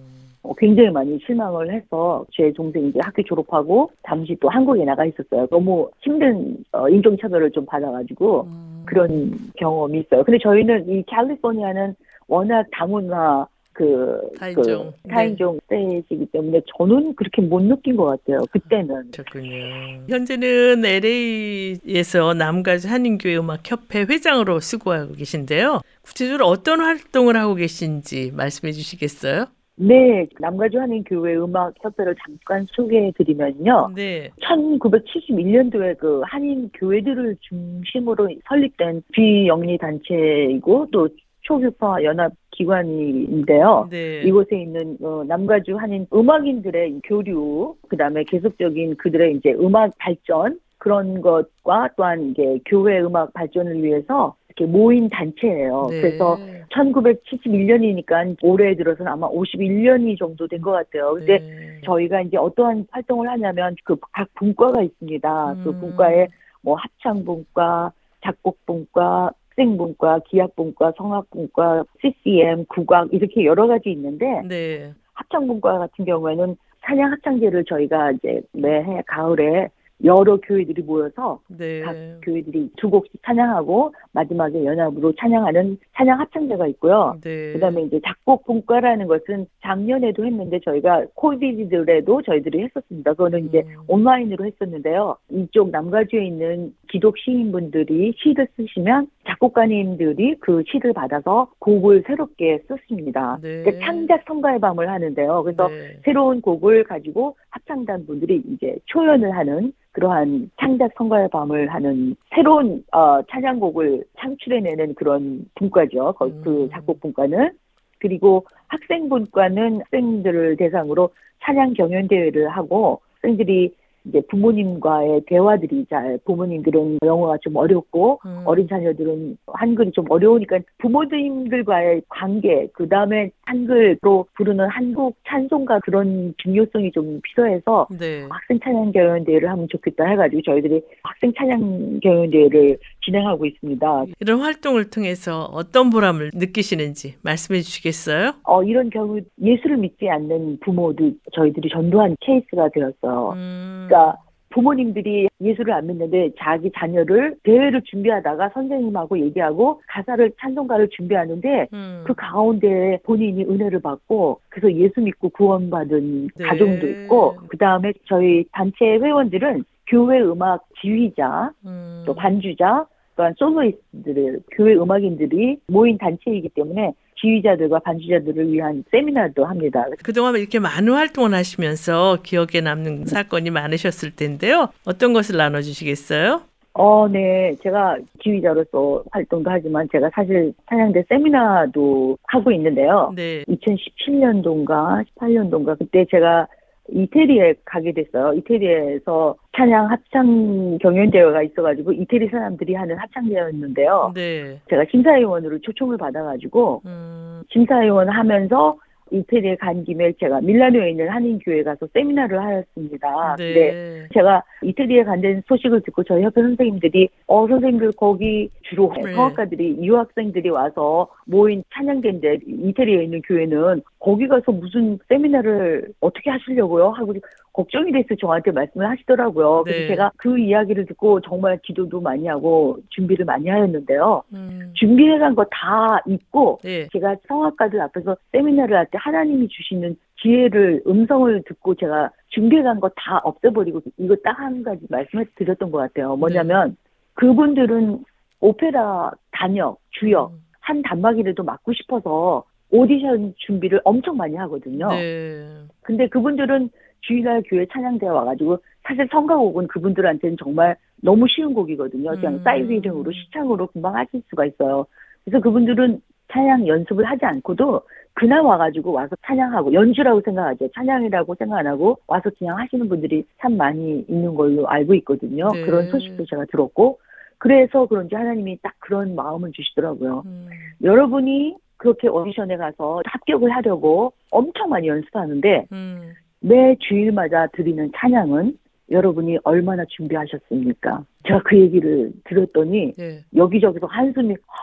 [0.44, 5.48] 어, 굉장히 많이 실망을 해서 제 동생이 이제 학교 졸업하고 잠시 또 한국에 나가 있었어요.
[5.48, 10.22] 너무 힘든 어, 인종차별을 좀 받아가지고 음, 그런 경험이 있어요.
[10.26, 11.96] 근데 저희는 이 캘리포니아는
[12.28, 14.94] 워낙 다문화 그, 타인종.
[15.04, 18.40] 그 타인종 세이시기 때문에 저는 그렇게 못 느낀 것 같아요.
[18.52, 19.12] 그때는.
[19.12, 20.06] 그렇군요.
[20.10, 25.82] 현재는 LA에서 남가주 한인교회 음악협회 회장으로 수고하고 계신데요.
[26.04, 29.48] 구체적으로 어떤 활동을 하고 계신지 말씀해 주시겠어요?
[29.76, 33.90] 네, 남가주 한인교회 음악협회를 잠깐 소개해 드리면요.
[33.96, 34.30] 네.
[34.42, 41.10] 1971년도에 그 한인 교회들을 중심으로 설립된 비영리 단체이고 또
[41.42, 43.88] 초교파 연합 기관인데요.
[43.92, 44.22] 네.
[44.24, 51.22] 이곳에 있는 어, 남가주 한인 음악인들의 교류, 그 다음에 계속적인 그들의 이제 음악 발전 그런
[51.22, 55.88] 것과 또한 이제 교회 음악 발전을 위해서 이렇게 모인 단체예요.
[55.90, 56.02] 네.
[56.02, 56.38] 그래서
[56.76, 61.14] 1971년이니까 올해 들어서는 아마 51년이 정도 된 것 같아요.
[61.16, 61.82] 근데 네.
[61.86, 65.56] 저희가 이제 어떠한 활동을 하냐면 그 각 분과가 있습니다.
[65.64, 65.80] 그 음.
[65.80, 66.28] 분과에
[66.62, 67.92] 뭐 합창 분과,
[68.24, 74.94] 작곡 분과, 학생분과, 기악분과, 성악분과, CCM, 국악 이렇게 여러 가지 있는데 네.
[75.14, 79.70] 합창분과 같은 경우에는 찬양 합창제를 저희가 이제 매해 가을에
[80.04, 81.82] 여러 교회들이 모여서 네.
[81.82, 87.18] 각 교회들이 두 곡씩 찬양하고 마지막에 연합으로 찬양하는 찬양 합창제가 있고요.
[87.22, 87.54] 네.
[87.54, 93.12] 그다음에 이제 작곡 분과라는 것은 작년에도 했는데 저희가 코비드들에도 저희들이 했었습니다.
[93.12, 93.84] 그거는 이제 음.
[93.88, 95.18] 온라인으로 했었는데요.
[95.30, 103.40] 이쪽 남가주에 있는 기독 시인분들이 시를 쓰시면 작곡가님들이 그 시를 받아서 곡을 새롭게 썼습니다.
[103.42, 103.64] 네.
[103.64, 105.44] 그러니까 창작 성가의 밤을 하는데요.
[105.44, 105.98] 그래서 네.
[106.04, 113.22] 새로운 곡을 가지고 합창단 분들이 이제 초연을 하는 그러한 창작 성가의 밤을 하는 새로운 어,
[113.30, 116.14] 찬양곡을 창출해내는 그런 분과죠.
[116.14, 116.70] 거- 그 음.
[116.72, 117.52] 작곡 분과는
[118.00, 121.10] 그리고 학생 분과는 학생들을 대상으로
[121.44, 123.74] 찬양 경연 대회를 하고 학생들이
[124.06, 128.42] 이제 부모님과의 대화들이 잘 부모님들은 영어가 좀 어렵고 음.
[128.46, 136.92] 어린 자녀들은 한글이 좀 어려우니까 부모님들과의 관계, 그 다음에 한글로 부르는 한국 찬송가 그런 중요성이
[136.92, 138.28] 좀 필요해서 네.
[138.30, 144.06] 학생 찬양 경연 대회를 하면 좋겠다 해가지고 저희들이 학생 찬양 경연 대회를 진행하고 있습니다.
[144.20, 148.34] 이런 활동을 통해서 어떤 보람을 느끼시는지 말씀해 주시겠어요?
[148.44, 153.34] 어, 이런 경우 예수를 믿지 않는 부모도 저희들이 전도한 케이스가 되었어요.
[153.36, 153.88] 음.
[153.94, 154.18] 그러니까
[154.50, 162.04] 부모님들이 예수를 안 믿는데 자기 자녀를 대회를 준비하다가 선생님하고 얘기하고 가사를 찬송가를 준비하는데 음.
[162.06, 166.46] 그 가운데 본인이 은혜를 받고 그래서 예수 믿고 구원받은 네.
[166.46, 172.04] 가정도 있고 그 다음에 저희 단체 회원들은 교회 음악 지휘자 음.
[172.06, 172.86] 또 반주자
[173.16, 176.94] 또한 soloist들 교회 음악인들이 모인 단체이기 때문에
[177.24, 179.86] 지휘자들과 반주자들을 위한 세미나도 합니다.
[180.04, 184.68] 그동안 이렇게 많은 활동을 하시면서 기억에 남는 사건이 많으셨을 텐데요.
[184.86, 186.42] 어떤 것을 나눠주시겠어요?
[186.76, 187.56] 어, 네.
[187.62, 193.14] 제가 지휘자로서 활동도 하지만 제가 사실 찬양대 세미나도 하고 있는데요.
[193.16, 193.44] 네.
[193.44, 196.48] 2017년도인가 18년도인가 그때 제가
[196.90, 198.34] 이태리에 가게 됐어요.
[198.34, 204.12] 이태리에서 찬양 합창 경연대회가 있어가지고 이태리 사람들이 하는 합창대회였는데요.
[204.16, 204.60] 네.
[204.70, 208.78] 제가 심사위원으로 초청을 받아가지고 음, 심사위원 하면서
[209.12, 213.36] 이태리에 간 김에 제가 밀라노에 있는 한인교회 가서 세미나를 하였습니다.
[213.38, 213.54] 네.
[213.54, 219.14] 근데 제가 이태리에 간다는 소식을 듣고 저희 협회 선생님들이 어 선생님들 거기 주로 네.
[219.14, 226.90] 성악가들이 유학생들이 와서 모인 찬양대인데 이태리에 있는 교회는 거기 가서 무슨 세미나를 어떻게 하시려고요?
[226.90, 227.14] 하고
[227.54, 229.64] 걱정이 돼서 저한테 말씀을 하시더라고요.
[229.64, 229.88] 그래서 네.
[229.88, 234.24] 제가 그 이야기를 듣고 정말 기도도 많이 하고 준비를 많이 하였는데요.
[234.34, 236.90] 음, 준비해간 거다 잊고 네.
[236.92, 243.22] 제가 성악가들 앞에서 세미나를 할 때 하나님이 주시는 지혜를 음성을 듣고 제가 준비해간 거 다
[243.24, 246.18] 없애버리고 이거 딱 한 가지 말씀을 드렸던 것 같아요.
[246.18, 246.76] 뭐냐면
[247.14, 248.04] 그분들은
[248.42, 252.44] 오페라 단역, 주역 음, 한 단막이라도 맡고 싶어서
[252.74, 254.90] 오디션 준비를 엄청 많이 하거든요.
[254.90, 255.46] 네.
[255.82, 256.72] 근데 그분들은
[257.02, 262.12] 주일날 교회 찬양대에 와가지고 사실 성가곡은 그분들한테는 정말 너무 쉬운 곡이거든요.
[262.12, 262.44] 그냥 음.
[262.44, 264.88] 사이드 이름으로 시창으로 금방 하실 수가 있어요.
[265.24, 266.02] 그래서 그분들은
[266.32, 267.82] 찬양 연습을 하지 않고도
[268.14, 270.70] 그날 와가지고 와서 찬양하고 연주라고 생각하죠.
[270.74, 275.50] 찬양이라고 생각 안 하고 와서 그냥 하시는 분들이 참 많이 있는 걸로 알고 있거든요.
[275.54, 275.62] 네.
[275.62, 277.00] 그런 소식도 제가 들었고
[277.38, 280.24] 그래서 그런지 하나님이 딱 그런 마음을 주시더라고요.
[280.26, 280.48] 음,
[280.82, 288.58] 여러분이 그렇게 오디션에 가서 합격을 하려고 엄청 많이 연습하는데 음, 매 주일마다 드리는 찬양은
[288.90, 291.04] 여러분이 얼마나 준비하셨습니까?
[291.28, 293.20] 제가 그 얘기를 들었더니 네.
[293.36, 294.56] 여기저기서 한숨이 아,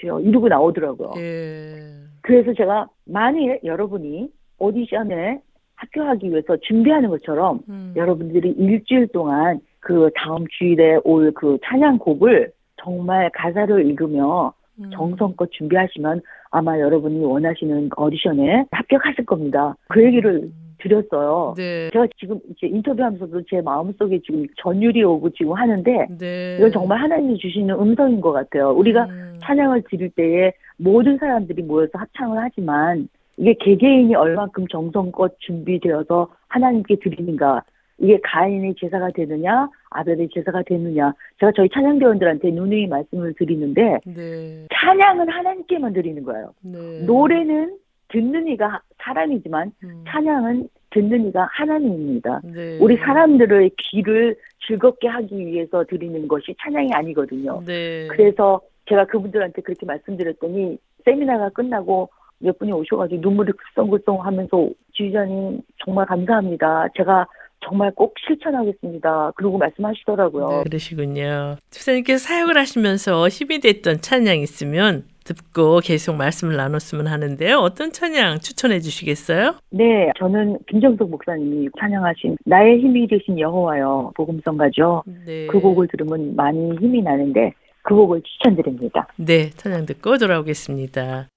[0.00, 1.14] 주여 이러고 나오더라고요.
[1.16, 1.78] 예.
[2.22, 5.40] 그래서 제가 만일 여러분이 오디션에
[5.74, 13.30] 합격하기 위해서 준비하는 것처럼 음, 여러분들이 일주일 동안 그 다음 주일에 올 그 찬양곡을 정말
[13.34, 16.20] 가사를 읽으며 음, 정성껏 준비하시면
[16.50, 19.76] 아마 여러분이 원하시는 오디션에 합격하실 겁니다.
[19.88, 21.54] 그 얘기를 음, 드렸어요.
[21.56, 21.90] 네.
[21.90, 26.56] 제가 지금 이제 인터뷰하면서도 제 마음속에 지금 전율이 오고 지금 하는데 네.
[26.58, 28.70] 이건 정말 하나님이 주시는 음성인 것 같아요.
[28.70, 36.28] 우리가 음, 찬양을 드릴 때에 모든 사람들이 모여서 합창을 하지만 이게 개개인이 얼만큼 정성껏 준비되어서
[36.48, 37.62] 하나님께 드리는가
[37.98, 44.66] 이게 가인의 제사가 되느냐 아벨의 제사가 되느냐 제가 저희 찬양대원들한테 누누이 말씀을 드리는데 네.
[44.74, 46.52] 찬양은 하나님께만 드리는 거예요.
[46.62, 47.02] 네.
[47.06, 47.78] 노래는
[48.08, 52.40] 듣는 이가 사람이지만 음, 찬양은 듣는 이가 하나님입니다.
[52.44, 52.78] 네.
[52.80, 54.36] 우리 사람들의 귀를
[54.66, 57.62] 즐겁게 하기 위해서 드리는 것이 찬양이 아니거든요.
[57.66, 58.06] 네.
[58.08, 62.08] 그래서 제가 그분들한테 그렇게 말씀드렸더니 세미나가 끝나고
[62.38, 66.88] 몇 분이 오셔가지고 눈물이 글썽글썽 하면서 지휘자님 정말 감사합니다.
[66.96, 67.26] 제가
[67.66, 69.32] 정말 꼭 실천하겠습니다.
[69.36, 70.48] 그러고 말씀하시더라고요.
[70.48, 71.56] 네, 그러시군요.
[71.70, 77.58] 집사님께서 사역을 하시면서 힘이 됐던 찬양 있으면 듣고 계속 말씀을 나눴으면 하는데요.
[77.58, 79.56] 어떤 찬양 추천해 주시겠어요?
[79.70, 85.04] 네, 저는 김정석 목사님이 찬양하신 나의 힘이 되신 여호와여 복음성가죠.
[85.26, 85.46] 네.
[85.48, 87.52] 그 곡을 들으면 많이 힘이 나는데
[87.82, 89.06] 그 곡을 추천드립니다.
[89.16, 91.28] 네, 찬양 듣고 돌아오겠습니다.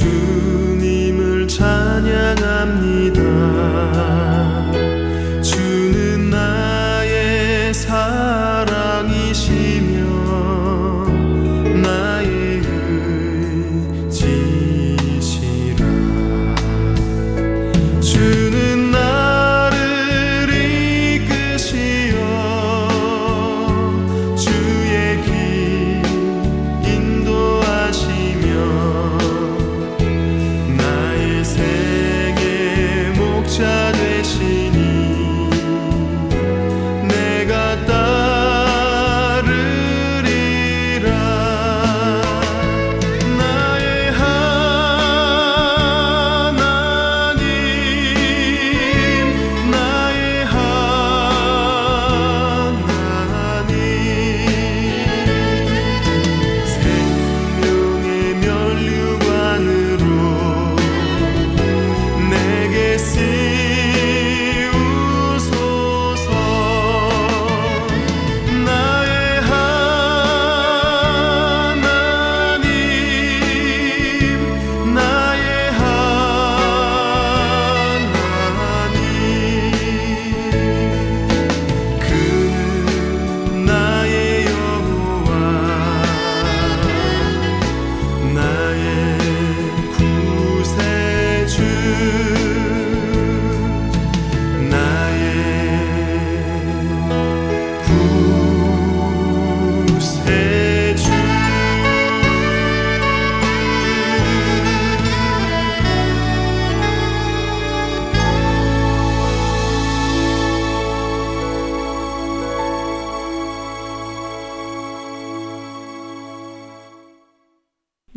[0.00, 0.29] 주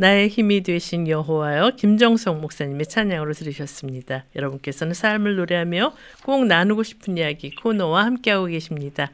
[0.04, 4.26] 나의 힘이 되신 여호와여 김정성 목사님의 찬양으로 들으셨습니다.
[4.36, 5.94] 여러분께서는 삶을 노래하며
[6.26, 9.12] 꼭 나누고 싶은 이야기 코너와 함께하고 계십니다.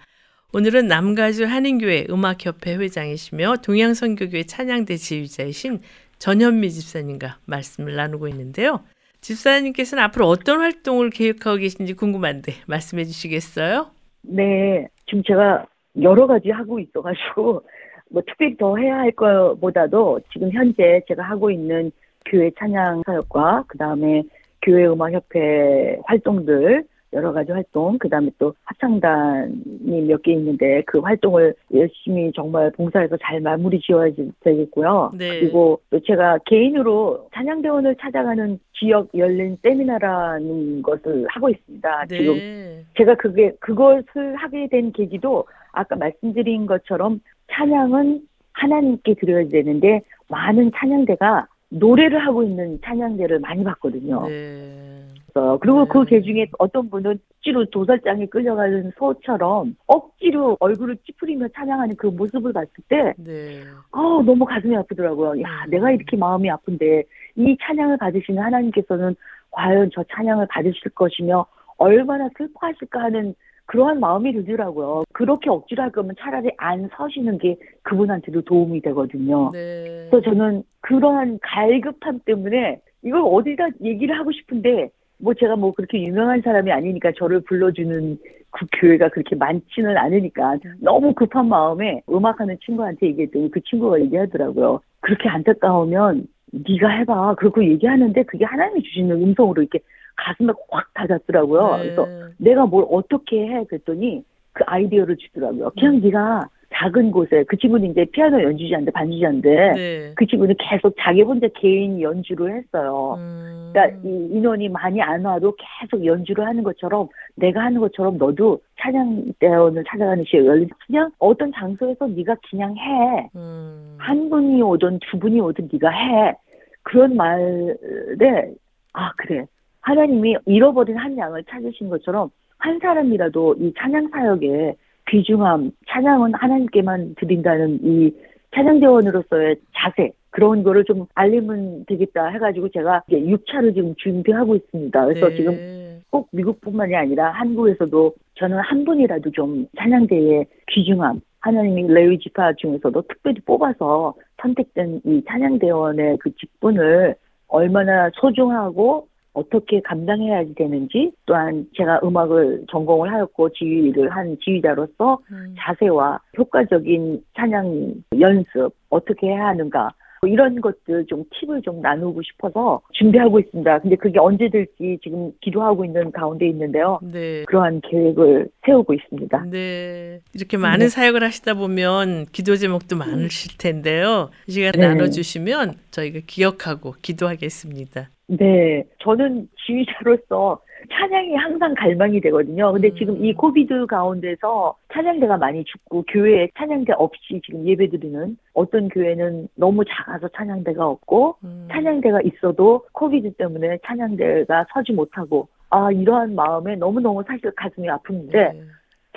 [0.51, 5.77] 오늘은 남가주 한인교회 음악협회 회장이시며 동양선교교회 찬양대 지휘자이신
[6.17, 8.79] 전현미 집사님과 말씀을 나누고 있는데요.
[9.21, 13.91] 집사님께서는 앞으로 어떤 활동을 계획하고 계신지 궁금한데 말씀해 주시겠어요?
[14.23, 15.67] 네, 지금 제가
[16.01, 17.61] 여러 가지 하고 있어가지고
[18.10, 21.91] 뭐 특별히 더 해야 할 것보다도 지금 현재 제가 하고 있는
[22.26, 24.24] 교회 찬양 사역과 그 다음에
[24.62, 26.84] 교회 음악 협회 활동들
[27.14, 33.18] 여러 가지 활동, 그 다음에 또 합창단이 몇 개 있는데 그 활동을 열심히 정말 봉사해서
[33.18, 35.14] 잘 마무리 지어야 되겠고요.
[35.18, 35.39] 네.
[35.39, 42.05] 그리고 또 제가 개인으로 찬양대원을 찾아가는 지역 열린 세미나라는 것을 하고 있습니다.
[42.07, 42.84] 지금 네.
[42.95, 48.21] 제가 그게 그것을 하게 된 계기도 아까 말씀드린 것처럼 찬양은
[48.53, 54.27] 하나님께 드려야 되는데 많은 찬양대가 노래를 하고 있는 찬양대를 많이 봤거든요.
[54.27, 55.05] 네.
[55.33, 55.89] 그래서 그리고 네.
[55.89, 62.69] 그개 중에 어떤 분은 억지로 도살장에 끌려가는 소처럼 억지로 얼굴을 찌푸리며 찬양하는 그 모습을 봤을
[62.87, 63.61] 때 네.
[63.91, 65.41] 아, 너무 가슴이 아프더라고요.
[65.41, 65.69] 야, 음.
[65.69, 67.03] 내가 이렇게 마음이 아픈데
[67.37, 69.15] 이 찬양을 받으시는 하나님께서는
[69.51, 71.45] 과연 저 찬양을 받으실 것이며
[71.77, 73.33] 얼마나 슬퍼하실까 하는
[73.70, 75.03] 그러한 마음이 들더라고요.
[75.13, 79.51] 그렇게 억지로 할 거면 차라리 안 서시는 게 그분한테도 도움이 되거든요.
[79.53, 80.07] 네.
[80.09, 84.89] 그래서 저는 그러한 갈급함 때문에 이걸 어디다 얘기를 하고 싶은데
[85.20, 88.17] 뭐 제가 뭐 그렇게 유명한 사람이 아니니까 저를 불러주는
[88.49, 94.80] 그 교회가 그렇게 많지는 않으니까 너무 급한 마음에 음악하는 친구한테 얘기했더니 그 친구가 얘기하더라고요.
[95.01, 97.36] 그렇게 안타까우면 네가 해봐.
[97.36, 99.80] 그렇고 얘기하는데 그게 하나님이 주시는 음성으로 이렇게
[100.20, 101.78] 가슴에 확 닿았더라고요.
[101.78, 101.84] 네.
[101.84, 102.07] 그래서
[102.38, 105.72] 내가 뭘 어떻게 해 그랬더니 그 아이디어를 주더라고요.
[105.78, 106.01] 그냥 음.
[106.01, 110.13] 네가 작은 곳에 그 친구는 이제 피아노 연주자인데 반주자인데 네.
[110.15, 113.15] 그 친구는 계속 자기 혼자 개인 연주를 했어요.
[113.17, 113.72] 음.
[113.74, 119.84] 그러니까 이 인원이 많이 안 와도 계속 연주를 하는 것처럼 내가 하는 것처럼 너도 찬양대원을
[119.88, 120.41] 찾아가는 시에
[120.86, 123.30] 그냥 어떤 장소에서 네가 그냥 해.
[123.36, 123.95] 음.
[123.97, 126.36] 한 분이 오든 두 분이 오든 네가 해.
[126.84, 128.53] 그런 말에
[128.93, 129.45] 아 그래
[129.89, 132.29] 하나님이 잃어버린 한 양을 찾으신 것처럼
[132.59, 134.75] 한 사람이라도 이 찬양 사역에
[135.09, 138.11] 귀중함 찬양은 하나님께만 드린다는 이
[138.53, 145.05] 찬양대원으로서의 자세 그런 거를 좀 알리면 되겠다 해가지고 제가 이제 6차를 지금 준비하고 있습니다.
[145.05, 145.35] 그래서 네.
[145.35, 153.01] 지금 꼭 미국뿐만이 아니라 한국에서도 저는 한 분이라도 좀 찬양대의 귀중함 하나님이 레위 지파 중에서도
[153.07, 157.15] 특별히 뽑아서 선택된 이 찬양대원의 그 직분을
[157.47, 159.09] 얼마나 소중하고
[159.39, 165.55] 어떻게 감당해야 되는지 또한 제가 음악을 전공을 하였고 지휘를 한 지휘자로서 음.
[165.57, 172.81] 자세와 효과적인 찬양 연습 어떻게 해야 하는가 뭐 이런 것들 좀 팁을 좀 나누고 싶어서
[172.91, 173.79] 준비하고 있습니다.
[173.79, 176.99] 근데 그게 언제 될지 지금 기도하고 있는 가운데 있는데요.
[177.01, 177.45] 네.
[177.45, 179.45] 그러한 계획을 세우고 있습니다.
[179.49, 180.19] 네.
[180.33, 180.89] 이렇게 많은 네.
[180.89, 184.29] 사역을 하시다 보면 기도 제목도 많으실 텐데요.
[184.47, 184.87] 이 시간 네.
[184.89, 188.09] 나눠주시면 저희가 기억하고 기도하겠습니다.
[188.30, 190.59] 네, 저는 지휘자로서
[190.91, 192.71] 찬양이 항상 갈망이 되거든요.
[192.71, 192.95] 근데 음.
[192.95, 199.47] 지금 이 COVID 가운데서 찬양대가 많이 죽고 교회에 찬양대 없이 지금 예배 드리는 어떤 교회는
[199.55, 201.67] 너무 작아서 찬양대가 없고 음.
[201.71, 208.61] 찬양대가 있어도 COVID 때문에 찬양대가 서지 못하고 아 이러한 마음에 너무너무 사실 가슴이 아픈데 네.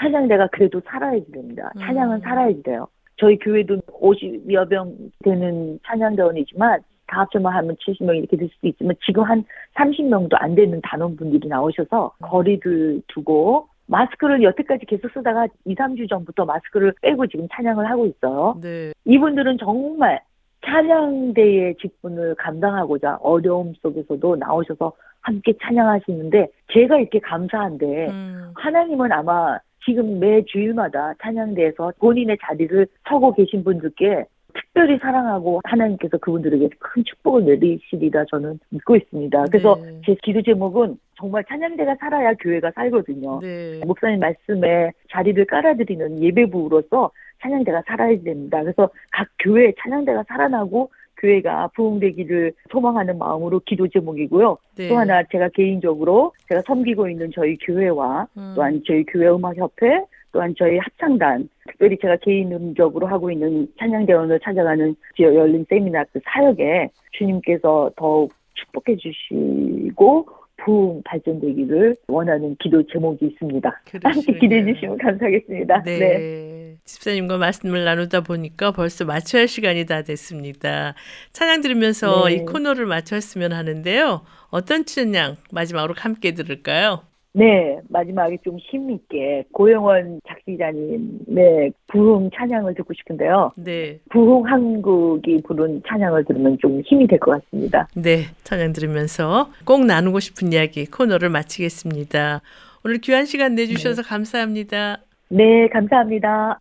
[0.01, 1.71] 찬양대가 그래도 살아야지 됩니다.
[1.77, 1.81] 음.
[1.81, 2.89] 찬양은 살아야지 돼요.
[3.17, 6.81] 저희 교회도 50여 명 되는 찬양대원이지만
[7.13, 9.45] 다 합쳐만 하면 70명 이렇게 될 수도 있지만 지금 한
[9.77, 16.95] 30명도 안 되는 단원분들이 나오셔서 거리를 두고 마스크를 여태까지 계속 쓰다가 2, 3주 전부터 마스크를
[17.03, 18.57] 빼고 지금 찬양을 하고 있어요.
[18.63, 18.93] 네.
[19.05, 20.21] 이분들은 정말
[20.65, 28.53] 찬양대의 직분을 감당하고자 어려움 속에서도 나오셔서 함께 찬양하시는데 제가 이렇게 감사한데 음.
[28.55, 34.25] 하나님은 아마 지금 매 주일마다 찬양대에서 본인의 자리를 서고 계신 분들께
[34.55, 39.45] 특별히 사랑하고 하나님께서 그분들에게 큰 축복을 내리시리라 저는 믿고 있습니다.
[39.51, 40.01] 그래서 네.
[40.05, 43.41] 제 기도 제목은 정말 찬양대가 살아야 교회가 살거든요.
[43.41, 43.81] 네.
[43.87, 48.61] 목사님 말씀에 자리를 깔아드리는 예배부로서 찬양대가 살아야 됩니다.
[48.63, 54.59] 그래서 각 교회 찬양대가 살아나고 교회가 부흥되기를 소망하는 마음으로 기도 제목이고요.
[54.77, 54.89] 네.
[54.89, 58.53] 또 하나 제가 개인적으로 제가 섬기고 있는 저희 교회와 음.
[58.57, 65.35] 또한 저희 교회 음악협회 또한 저희 합창단 특별히 제가 개인적으로 하고 있는 찬양대원을 찾아가는 지역
[65.35, 70.27] 열린 세미나 그 사역에 주님께서 더욱 축복해 주시고
[70.65, 73.69] 부흥 발전되기를 원하는 기도 제목이 있습니다.
[73.69, 74.39] 함께 그러시군요.
[74.39, 75.83] 기대해 주시면 감사하겠습니다.
[75.83, 76.77] 네.
[76.85, 80.95] 집사님과 말씀을 나누다 보니까 벌써 마쳐야 할 시간이 다 됐습니다.
[81.33, 82.35] 찬양 들으면서 네.
[82.35, 84.23] 이 코너를 마쳤으면 하는데요.
[84.51, 87.03] 어떤 찬양 마지막으로 함께 들을까요?
[87.35, 93.53] 네, 마지막에 좀 힘있게 고영원 작시자님의 부흥 찬양을 듣고 싶은데요.
[93.57, 93.99] 네.
[94.11, 97.89] 부흥 한국이 부른 찬양을 들으면 좀 힘이 될 것 같습니다.
[97.95, 98.25] 네.
[98.45, 102.43] 찬양 들으면서 꼭 나누고 싶은 이야기 코너를 마치겠습니다.
[102.85, 104.99] 오늘 귀한 시간 내주셔서 감사합니다.
[105.29, 106.61] 네, 감사합니다.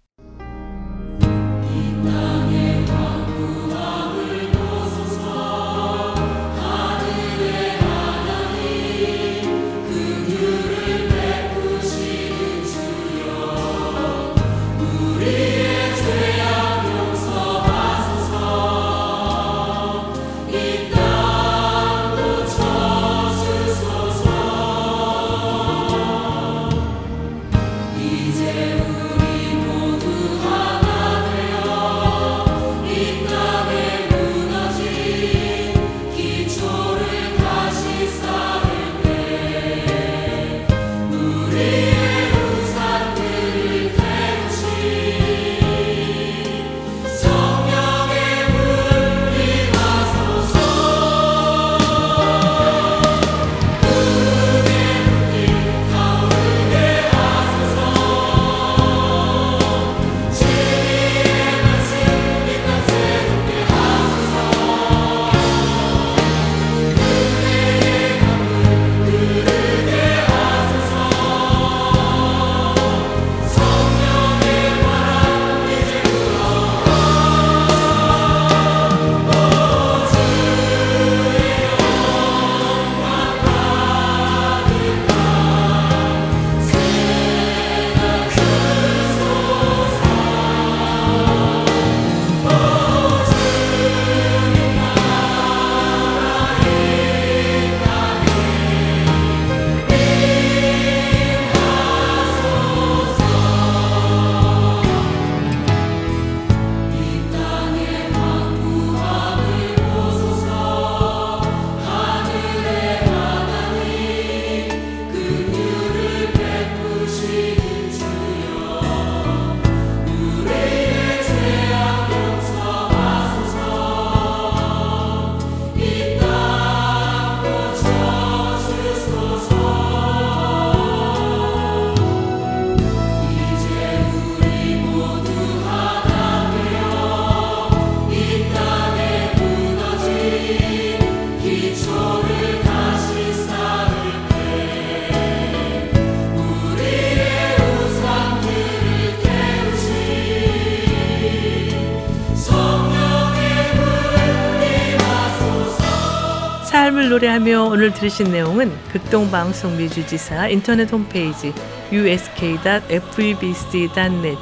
[157.12, 161.54] 노래하며 오늘 들으신 내용은 극동방송 미주지사 인터넷 홈페이지
[161.92, 164.38] usk.febc.net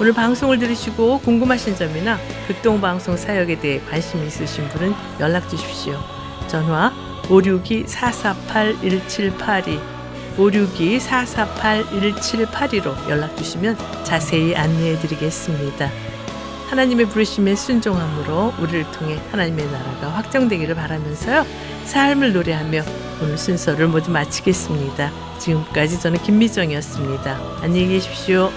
[0.00, 2.18] 오늘 방송을 들으시고 궁금하신 점이나
[2.48, 5.96] 극동방송 사역에 대해 관심 있으신 분은 연락 주십시오.
[6.48, 6.92] 전화
[7.28, 9.78] 562-448-1782
[10.36, 16.13] 562-448-1782로 연락 주시면 자세히 안내해 드리겠습니다.
[16.74, 21.46] 하나님의 부르심에 순종함으로 우리를 통해 하나님의 나라가 확정되기를 바라면서요.
[21.84, 22.82] 삶을 노래하며
[23.22, 25.12] 오늘 순서를 모두 마치겠습니다.
[25.38, 27.60] 지금까지 저는 김미정이었습니다.
[27.62, 28.50] 안녕히 계십시오.